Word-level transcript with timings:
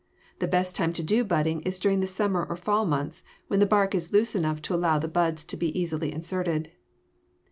The 0.39 0.47
best 0.47 0.75
time 0.75 0.93
to 0.93 1.03
do 1.03 1.23
budding 1.23 1.61
is 1.61 1.77
during 1.77 1.99
the 1.99 2.07
summer 2.07 2.43
or 2.49 2.55
fall 2.55 2.87
months, 2.87 3.21
when 3.49 3.59
the 3.59 3.67
bark 3.67 3.93
is 3.93 4.11
loose 4.11 4.33
enough 4.33 4.59
to 4.63 4.73
allow 4.73 4.97
the 4.97 5.07
buds 5.07 5.43
to 5.43 5.55
be 5.55 5.79
easily 5.79 6.11
inserted. 6.11 6.71